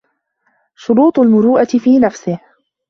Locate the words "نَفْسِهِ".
1.99-2.39